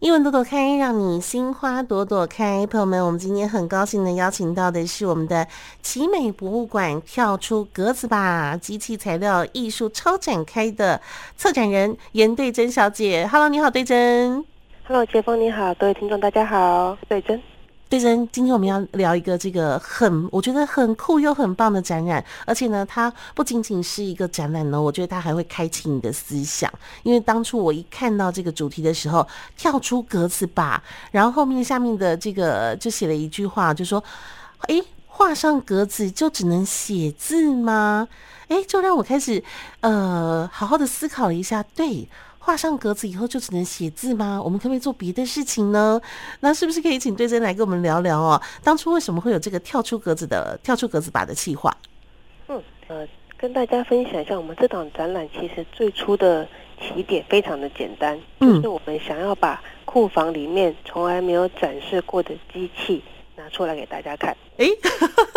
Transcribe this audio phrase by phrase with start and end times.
[0.00, 2.64] 英文朵朵开，让你心花朵朵开。
[2.68, 5.44] 朋友们，我们今天很高兴的邀请到的是我们的
[5.82, 11.00] 奇美博物馆跳出格子吧机器材料艺术超展开的
[11.36, 13.28] 策展人严对真小姐。
[13.28, 14.44] Hello，你好，对真。
[14.86, 17.42] Hello，杰峰你好，各位听众大家好，对真。
[17.88, 26.70] 对真，今天我们要聊一个这个很，我觉得很酷又很棒的展览，而且呢，它不仅仅是一个展览呢，我觉得它还会开启你的思想。
[27.02, 29.26] 因为当初我一看到这个主题的时候，
[29.56, 34.04] 跳出格子吧，然后后面下面的这个就写了一句话，就说
[34.68, 38.06] ：“诶，画上格子就只能写字吗？”
[38.48, 39.42] 诶，就让我开始
[39.80, 42.06] 呃，好好的思考了一下，对。
[42.48, 44.40] 画上格子以后就只能写字吗？
[44.42, 46.00] 我们可不可以做别的事情呢？
[46.40, 48.40] 那是不是可以请对真来跟我们聊聊哦？
[48.64, 51.76] 当初为什么会有这个跳出格子的跳出格子吧的计划？
[52.48, 56.48] 嗯呃，跟大家分享一下，我们这档展览其实最初的
[56.80, 63.04] 起点非常的简单，嗯，就是我们想要把库房里面从来没有展示过的机器
[63.36, 64.34] 拿出来给大家看。
[64.56, 64.66] 哎，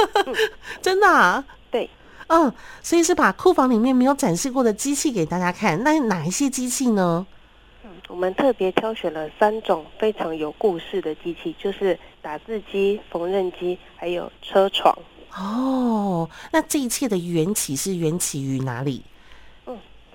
[0.82, 1.44] 真的啊？
[1.70, 1.90] 对。
[2.34, 5.84] 嗯，所以是把库房里面没有展示过的机器给大家看。
[5.84, 7.28] 那哪一些机器呢？
[7.84, 14.98] 嗯，我们特别挑选了三种非常有故事的机器，就是打字机、缝纫机，还有车床。
[15.36, 19.04] 哦，那这一切的缘起是缘起于哪里？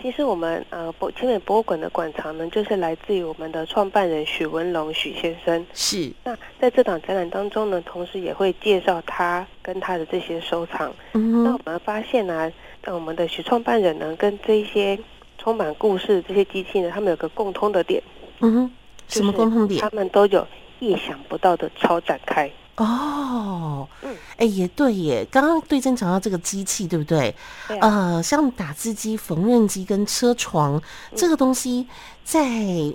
[0.07, 5.67] 其实我们呃博清美博物馆的馆藏呢，就是来自于我们的创办人许文龙许先生。
[5.75, 6.13] 是。
[6.23, 10.95] 那在这档展览当中呢，同时也会介绍他跟他的这些收藏。
[11.15, 11.43] 嗯。
[11.43, 14.97] 那我们发现呢、啊，呃，我们的许创办人呢，跟这些
[15.39, 18.01] 充满故事的这些机器呢，他们有个共通的点。
[18.43, 18.71] 嗯哼。
[19.09, 19.81] 什么共通点？
[19.81, 20.47] 他们都有
[20.79, 22.49] 意想不到的超展开。
[22.77, 25.27] 哦，嗯，哎，也对耶。
[25.31, 27.35] 刚刚对正讲到这个机器，对不对？
[27.67, 27.89] 对啊。
[27.89, 30.81] 呃，像打字机、缝纫机跟车床
[31.15, 31.87] 这个东西，
[32.23, 32.43] 在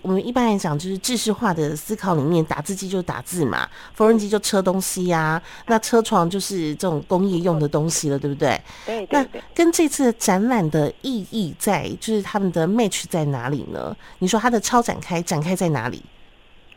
[0.03, 8.61] 我们一般来讲就是知识化的思考里面，打字机就是打字嘛，缝纫机就车东西呀，那车床就是这种工业用的东西了，对不对？
[8.85, 9.19] 对对。
[9.19, 13.97] 那跟这次的展览的意义在，就是他们的 match 在哪里呢？
[14.19, 16.03] 你说它的超展开展开在哪里？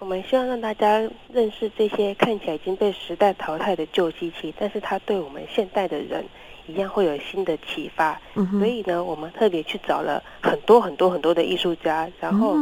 [0.04, 1.00] 我们希望让大家
[1.32, 6.22] 认识这些看起来已经被时代淘汰的旧机器，但是它对我们现代的人
[6.66, 8.20] 一样会有新的启发。
[8.34, 8.46] 嗯。
[8.58, 12.54] 所以呢，我们特别去找了很多很多很多的艺术家，然后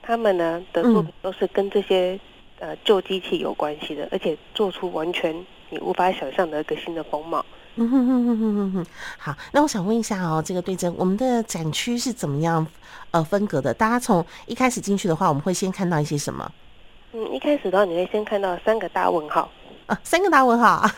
[0.00, 2.16] 他们呢的作品都是跟这些
[2.60, 5.34] 呃旧机器有关系的，而且做出完全
[5.70, 7.44] 你无法想象的一个新的风貌。
[7.78, 8.86] 嗯哼哼哼哼哼哼，
[9.18, 12.66] 好，那我想问一下哦，这个对症，我们的展区是怎么样
[13.10, 13.74] 呃分隔的？
[13.74, 16.50] 大家从一开始进去的话，我们会先看到一些什么？
[17.12, 19.50] 嗯，一开始的话，你会先看到三个大问号
[19.88, 20.88] 啊，三个大问号。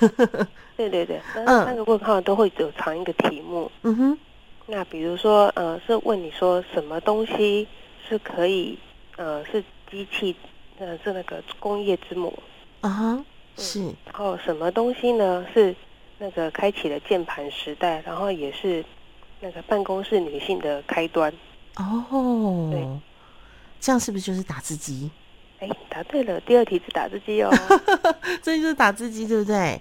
[0.76, 3.68] 对对对，那三个问号都会有藏一个题目。
[3.82, 4.18] 嗯哼，
[4.66, 7.66] 那比如说呃，是问你说什么东西
[8.08, 8.78] 是可以
[9.16, 10.36] 呃是机器
[10.78, 12.32] 呃是那个工业之母
[12.82, 13.24] 啊哈，
[13.56, 15.74] 是，嗯，然后什么东西呢是？
[16.18, 18.84] 那个开启了键盘时代，然后也是
[19.40, 21.32] 那个办公室女性的开端。
[21.76, 22.84] 哦，对，
[23.80, 25.08] 这样是不是就是打字机？
[25.60, 27.50] 哎，答对了，第二题是打字机哦。
[28.42, 29.80] 这就是打字机，对不对？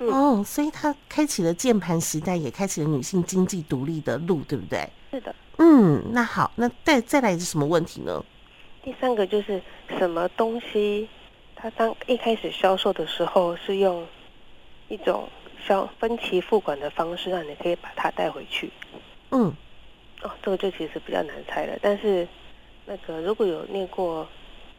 [0.00, 4.88] 嗯、哦，所以它开启了键盘时代，也开启了女性经济独立的路，对不对？
[5.10, 5.34] 是的。
[5.58, 8.24] 嗯，那好，那再再来是什么问题呢？
[8.82, 9.60] 第三个就是
[9.98, 11.08] 什么东西，
[11.54, 14.06] 它当一开始销售的时候是用
[14.88, 15.28] 一种。
[15.68, 18.72] 像分期付款的方式，让你可以把它带回去。
[19.30, 19.54] 嗯，
[20.22, 21.78] 哦，这个就其实比较难猜了。
[21.82, 22.26] 但是，
[22.86, 24.26] 那个如果有念过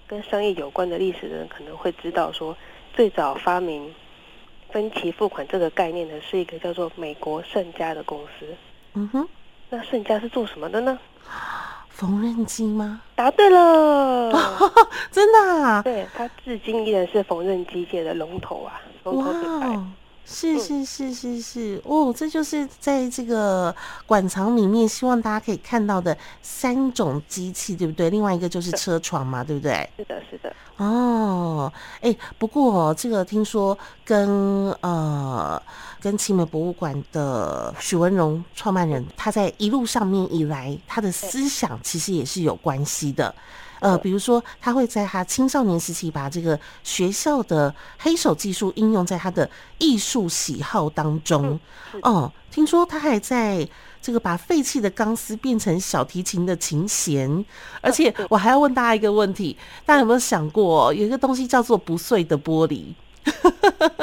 [0.08, 2.58] 跟商业有关的历史的人，可能会知道说，
[2.92, 3.94] 最早发明
[4.72, 8.48] 分期付款这个概念的是一个叫做美国盛家的公司。
[8.96, 9.30] 嗯哼，
[9.70, 10.98] 那盛家是做什么的呢？
[11.90, 13.02] 缝纫机吗？
[13.14, 14.32] 答对了，
[15.12, 15.84] 真的啊？
[15.84, 19.80] 对，它至今依然是缝纫机界的龙头啊，龙头品牌。
[20.30, 23.76] 是是是是是哦，这就是在这个
[24.06, 28.10] 馆藏里面，希望大家可以看到的三种机器，对不对？
[28.10, 29.90] 另外一个就是车床嘛，对不对？
[29.98, 30.54] 是的，是的。
[30.78, 35.62] 哦，哎，不过这个听说跟呃
[36.00, 43.34] 跟奇美博物馆的许文荣创办人，他在一路上面以来，他的思想其实也是有关系的。
[43.80, 51.60] 呃，比如说，他会在他青少年时期把这个学校的黑手技术应用在他的艺术喜好当中。
[52.02, 53.68] 哦，听说他还在
[54.02, 57.46] 这个把废弃的钢丝变成小提琴的琴弦。
[57.82, 62.94] 而且，我还要问大家一个问题：大家有没有想过，有一个东西叫做不碎的玻璃？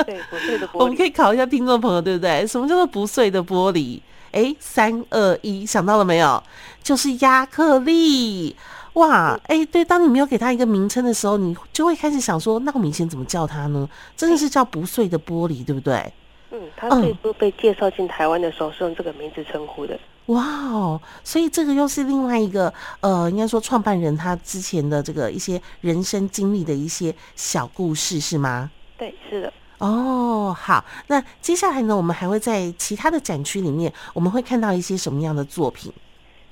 [0.07, 0.79] 对，不碎的玻璃。
[0.79, 2.47] 我们可以考一下听众朋友，对不对？
[2.47, 4.01] 什么叫做不碎的玻璃？
[4.33, 6.43] 哎，三二一，想到了没有？
[6.83, 8.55] 就是亚克力。
[8.97, 13.87] 哇，哎、欸，对，当你没有给它一个名称的时候，你就会开始想说，那我们以前怎么叫它呢？
[14.17, 16.11] 真的是叫不碎的玻璃，对不对？
[16.51, 19.99] 嗯，它最初被介绍进台湾的时候是用这个名字称呼的。
[20.27, 28.71] 哇哦，所以这个又是另外一个呃，应该说创办人他之前的这个一些人生经历的一些小故事，是吗？
[28.97, 29.53] 对，是的。
[29.77, 35.93] 哦，好，那接下来呢，我们还会在其他的展区里面，我们会看到一些什么样的作品？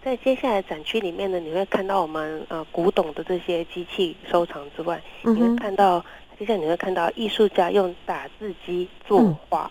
[0.04, 5.98] 在接下来展区里面呢，你会看到我们呃古董的这些机器收藏之外，嗯、你会看到
[6.38, 9.70] 接下来你会看到艺术家用打字机作画、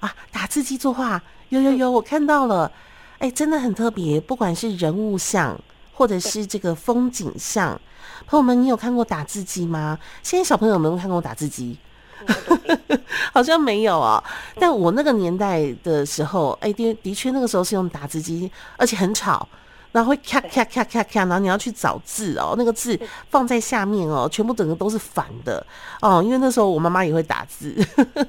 [0.00, 2.72] 嗯、啊，打字机作画，有有有，我看到了，
[3.18, 5.56] 哎、欸，真的很特别，不管是人物像
[5.92, 7.80] 或者是这个风景像，
[8.26, 9.96] 朋友们，你有看过打字机吗？
[10.24, 11.78] 现在小朋友有没有看过打字机？
[13.32, 14.22] 好像没有啊，
[14.58, 19.46] 但我那个年代的时候，哎、欸，的的确那个时候是用打字机，而且很吵，
[19.92, 22.98] 然后会咔咔咔咔咔，然后你要去找字哦，那个字
[23.30, 25.64] 放在下面哦，全部整个都是反的。
[26.00, 27.74] 哦，因为那时候我妈妈也会打字，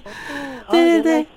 [0.70, 1.28] 对对对，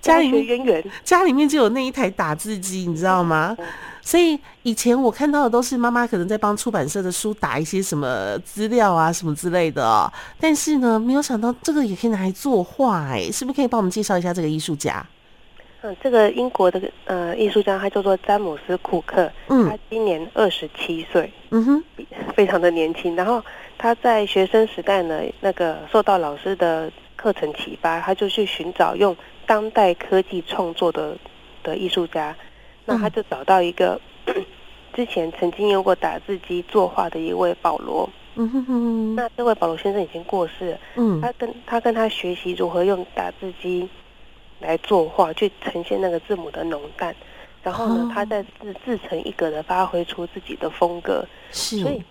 [0.00, 3.56] 家里面家里面就有那一台打字机，你知道吗？
[4.06, 10.08] 所以以前我看到的都是妈妈可能在帮出版社的书打一些什么资料啊什么之类的哦，
[10.38, 15.04] 但是呢，没有想到这个也可以拿来作画哎，是不是可以帮我们介绍一下这个艺术家？
[15.82, 21.84] 嗯，这个英国的呃艺术家他叫做詹姆斯库克，嗯，他今年二十七岁，嗯哼，
[22.36, 23.16] 非常的年轻。
[23.16, 23.42] 然后
[23.76, 29.16] 他在学生时代呢，那个受到老师的课程启发，他就去寻找用
[29.46, 31.16] 当代科技创作的
[31.64, 32.32] 的艺术家。
[32.86, 34.00] 那他就找到一个
[34.94, 38.08] 之前曾经用过打字机作画的一位保罗。
[38.36, 39.14] 嗯哼哼。
[39.14, 40.78] 那这位保罗先生已经过世了。
[40.94, 41.20] 嗯。
[41.20, 43.86] 他跟他跟他学习如何用打字机
[44.60, 47.14] 来作画，去呈现那个字母的浓淡。
[47.62, 51.26] 然后呢，他再自自成一格的发挥出自己的风格。
[51.50, 51.80] 是。
[51.80, 52.02] 所以，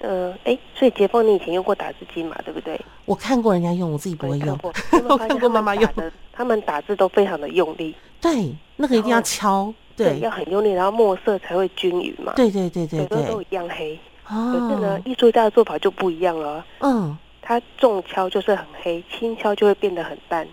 [0.00, 2.36] 呃，哎，所以杰峰，你以前用过打字机嘛？
[2.44, 2.78] 对不对？
[3.06, 4.58] 我看过人家用，我自己不会用。
[5.08, 7.94] 我看过妈妈用的，他们打字都非常的用力。
[8.20, 9.72] 对，那个一定要敲。
[9.96, 12.32] 对，要很用力，然后墨色才会均匀嘛。
[12.36, 13.98] 对对对对对，都都一样黑。
[14.28, 14.52] 哦。
[14.52, 16.64] 可是呢，艺术家的做法就不一样了。
[16.80, 17.16] 嗯。
[17.46, 20.48] 他重敲就是很黑，轻敲就会变得很淡。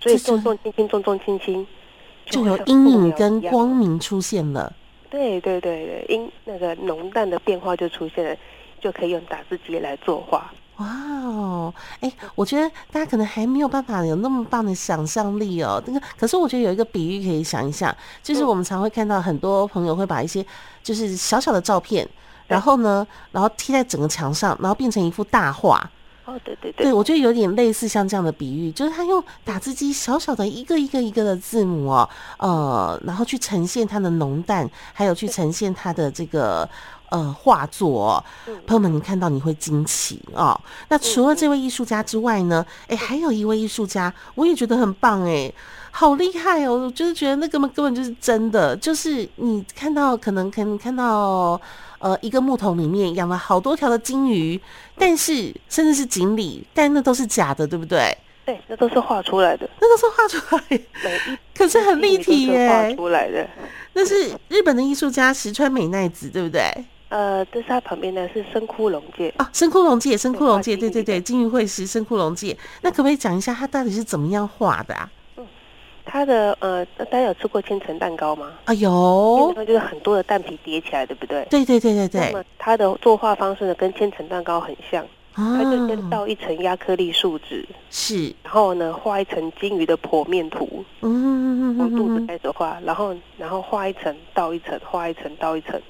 [0.00, 1.66] 所以重重轻轻，重重轻轻，
[2.24, 4.72] 就有阴影跟光明出现了。
[5.10, 8.34] 对对对对，阴那个浓淡的变化就出现了，
[8.80, 10.50] 就可以用打字机来作画。
[10.80, 10.86] 哇
[11.26, 15.82] 哦，哎、欸，我觉得大家可能还没有办法有那么棒的想象力哦。
[15.86, 20.44] 那个，可是我觉得有一个比喻可以想一想，就是我们常会看到很多朋友会把一些
[20.82, 22.08] 就是小小的照片，
[22.46, 25.78] 然后呢，然后贴在整个墙上，然后变成一幅大画。
[26.24, 36.66] 哦，对对对，对我觉得有点类似像这样的比喻，就是他用打字机小小的一个一个一个的字母哦，呃，然后去呈现它的浓淡，还有去呈现它的这个。
[37.10, 38.24] 呃，画作，
[38.66, 40.58] 朋友们，你看到你会惊奇哦。
[40.88, 42.64] 那除了这位艺术家之外呢？
[42.86, 45.52] 哎，还有一位艺术家，我也觉得很棒哎，
[45.90, 46.74] 好厉害哦！
[46.86, 51.60] 我就是觉得那根本根本就是真的，就是你看到可能可能看到
[51.98, 54.60] 呃一个木桶里面养了好多条的金鱼，
[54.96, 58.16] 但是甚至是锦鲤，但那都是假的，对不对？
[58.46, 63.48] 对，那都是画出来的，那都是画出来的， 可是很立体耶，画出来的。
[63.92, 66.62] 那是日本的艺术家石川美奈子，对不对？
[67.10, 72.56] 呃，这是他旁边的是深窟龙界啊，深窟龙界，深窟龙界，对对对，金鱼会师深窟龙界。
[72.82, 75.10] 那可不可以讲一下它到底是怎么样画的啊？
[75.36, 75.44] 嗯，
[76.04, 78.52] 他的呃，大家有吃过千层蛋糕吗？
[78.64, 81.44] 啊有，就是很多的蛋皮叠起来，对不对？
[81.50, 82.30] 对对对对对。
[82.32, 95.80] 那么他的作画方式呢，跟千层蛋糕很像，它就先倒一层压克力树脂，是，然后呢画一层金鱼的剖面图，嗯，从肚子开始画，然后然后画一层倒一层，画一层倒一层。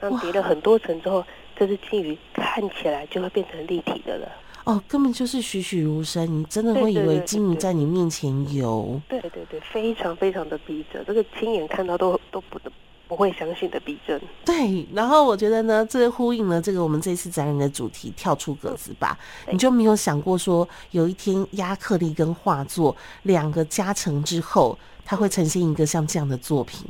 [0.00, 1.24] 当叠了很多层之后，
[1.56, 4.28] 这只金鱼看起来就会变成立体的了。
[4.64, 9.00] 哦，根本就是栩栩如生，你真的会以为金鱼在你面前游。
[9.08, 12.60] 对对对，非常非常的逼真，这个亲眼看到都都不
[13.08, 14.20] 不会相信的逼真。
[14.44, 19.18] 对，然后我觉得呢，这呼应了这个我们这次展览的主题“跳出格子吧”。
[19.50, 26.86] 你就没有想过说，有一天压克力跟画作两个加成之后，它会呈现一个像这样的作品，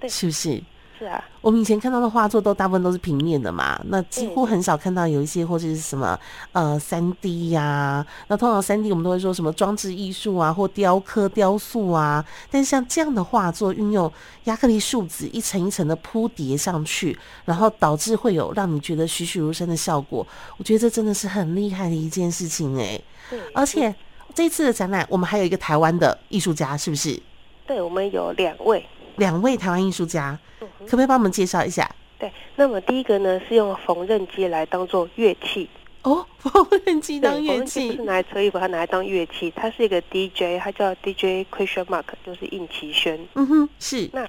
[0.00, 0.60] 对，是不是？
[1.02, 6.16] 是啊，我们以前看到的画作都大部分都是平面的嘛，那几乎很少看到有一些或者是什么
[6.52, 14.10] 呃三 D 呀，那通常三 D 我们都会说什么装置艺术啊，或雕刻、雕塑啊，但是像这样的画作，运用
[14.44, 20.24] 亚克力树脂一层一层的铺叠上去，然后导致会有让你觉得栩栩如生的效果，
[20.56, 23.00] 我觉得这真的是很厉害的一件事情哎。
[23.28, 23.92] 对，而且
[24.32, 27.20] 这次的展览，我们还有一个台湾的艺术家，是不是？
[27.66, 28.86] 对，我们有两位。
[29.16, 31.90] 两位台湾艺术家，可不可以帮我们介绍一下？
[32.18, 35.68] 对，那么第一个呢是用缝纫机来当做乐器。
[36.02, 39.52] 哦， 缝纫机当乐器，不是拿来车衣服，它拿来当乐器。
[39.54, 43.18] 它是一个 DJ，它叫 DJ Question Mark，就是应奇轩。
[43.34, 44.10] 嗯哼，是。
[44.12, 44.28] 那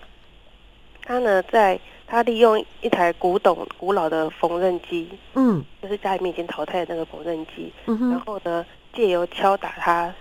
[1.05, 8.63] 他呢，在他利用一台古董、古老的缝纫机，嗯，就是家里面已经淘汰的那个缝纫机，嗯哼，然后呢，
[8.93, 10.13] 借由敲打它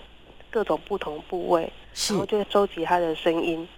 [0.51, 3.69] 各种不同部位，是，然后就会收集它的声音，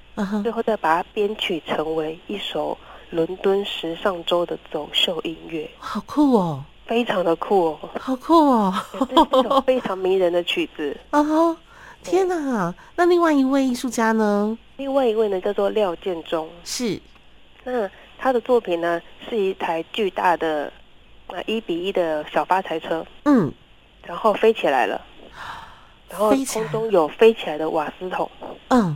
[0.43, 2.77] 最后再把它编曲成为一首
[3.11, 5.69] 伦敦时尚周的走秀音乐。
[5.79, 6.63] 好酷哦！
[6.87, 8.75] 非常的酷哦，好酷哦！
[9.11, 10.97] 一首非常迷人的曲子！
[12.03, 12.75] 天哪！
[12.95, 14.59] 那另外一位艺术家呢？
[14.77, 17.01] 另外一位呢叫做廖建中，是。
[17.65, 20.71] 那他的作品呢是一台巨大的
[21.29, 23.51] 啊一比一的小发财车，嗯，
[24.03, 25.01] 然后飞起来了，
[26.11, 28.31] 然后空中有飞起来的瓦斯桶，
[28.69, 28.95] 嗯，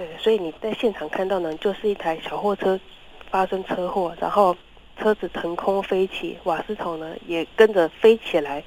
[0.00, 2.80] 对，所以你在现场看到呢，就是一台小货车
[3.30, 4.56] 发生车祸，然后。
[5.02, 8.62] 车子腾空飞起，瓦斯桶呢也跟着飞起来，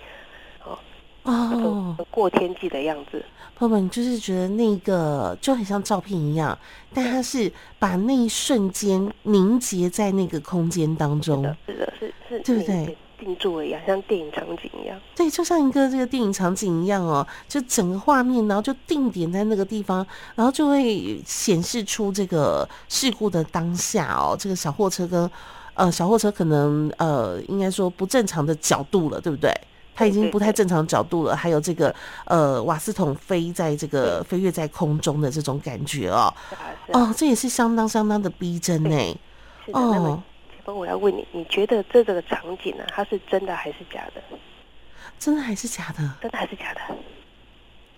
[0.64, 0.76] 哦
[1.22, 3.24] 哦，过天际的样子。
[3.56, 6.58] 朋友们就是觉得那个就很像照片一样，
[6.92, 11.44] 但它是把那一瞬间凝结在那个空间当中。
[11.68, 12.98] 是的，是的，是是，对不对？
[13.24, 15.00] 定住了一样，像电影场景一样。
[15.16, 25.30] 对，就像一个这个电影场景一样哦，就整个画面，然后就定点在那个地方，然后就会显示出这个事故的当下哦，这个小货车跟。
[25.76, 29.52] 呃，小货车可能呃，应该说不正常的角度了，对不对？
[29.96, 31.36] 它已经不太正常角度了。
[31.36, 31.92] 还有这个
[32.26, 36.32] 呃，瓦斯桶飞在这个飞跃在空中的这种感觉哦，
[36.90, 39.20] 哦，这也是相当相当的逼真呢。
[39.72, 40.22] 哦，
[40.66, 44.22] 我要问你，你觉得这个场景呢，它是真的还是假的？
[45.20, 46.16] 真的还是假的？
[46.22, 46.82] 真的还是假的？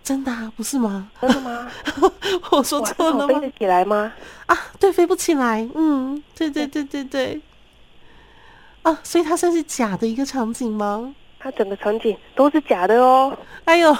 [0.03, 1.10] 真的啊，不是吗？
[1.22, 1.72] 真的吗？
[2.51, 3.34] 我说错了吗？
[3.34, 4.13] 飞得起来吗？
[4.45, 5.67] 啊，对，飞不起来。
[5.75, 7.41] 嗯，对对对对对。
[8.84, 11.13] 啊，所以它算是假的一个场景吗？
[11.39, 13.36] 它整个场景都是假的哦。
[13.65, 13.95] 哎呦，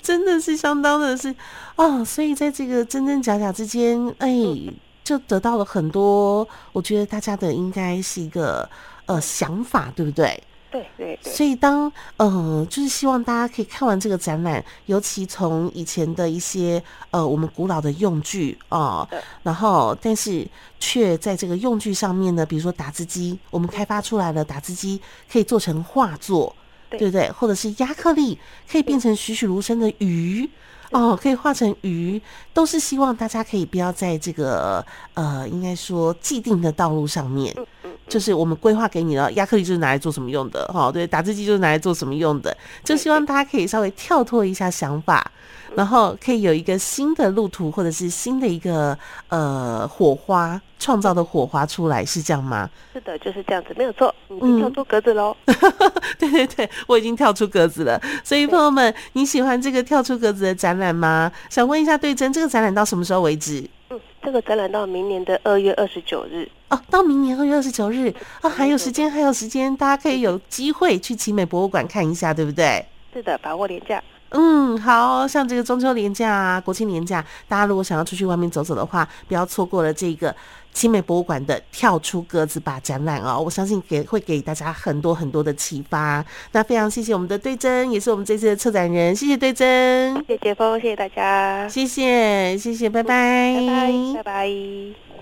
[0.00, 1.34] 真的是相当的是
[1.76, 4.30] 啊，所以在这个真真假假之间，哎，
[5.04, 6.48] 就得到了很多。
[6.72, 8.68] 我觉得大家的应该是一个
[9.06, 10.42] 呃想法，对不对？
[10.72, 16.82] 对对对，所以当呃，就是希望大家可以看完这个展览，尤其从以前的一些
[17.12, 20.44] 呃我们古老的用具啊，呃、然后但是
[20.80, 26.52] 却在这个用具上面呢，比如说打字机，我们开发出来了打字机可以做成画作，
[26.90, 27.30] 对，对不对？
[27.30, 28.36] 或者是压克力
[28.68, 30.50] 可以变成栩栩如生的鱼。
[30.90, 32.22] 哦，可以画成鱼，
[32.54, 34.82] 都是希望大家可以不要在这个
[35.12, 37.54] 呃，应该说既定的道路上面，
[38.08, 45.30] 就是我们规划给你了，亚克力就是拿来做什么用的，哈，对，打字机就是拿来做什么用的，就希望大家可以稍微跳脱一下想法，
[45.74, 48.96] 然后可以有一个新的路途，或者是新的一个
[49.28, 50.60] 呃火花。
[50.76, 52.68] 创造的火花出来是这样吗？
[52.92, 54.14] 是的，就是这样子，没有错。
[54.28, 55.34] 你已经跳出格子喽？
[55.46, 55.56] 嗯、
[56.18, 57.98] 对对对，我已经跳出格子了。
[58.22, 61.32] 所以朋友们，你喜欢这个跳出格子的展览吗？
[61.48, 63.68] 想问一下对真，这个展览到什么时候为止？
[63.90, 66.48] 嗯，这个展览到明年的二月二十九日。
[66.68, 72.84] 哦，到明年二月二十九日啊，还有时间，还有时间，大家可以有机会去奇美博物馆看一下，对不对？
[73.12, 74.02] 是的，把握廉价。
[74.30, 80.34] 嗯，好像这个中秋连假啊，国庆连假，大家如果想要出去外面走走的话，不要错过了这个
[80.74, 83.40] 奇美博物馆的跳出格子吧展览哦。
[83.42, 86.22] 我相信给会给大家很多很多的启发。
[86.52, 95.13] 那非常谢谢我们的对真，也是我们这次的策展人，谢谢对真，谢谢杰峰，谢谢大家，谢谢谢谢，拜拜，拜拜拜拜。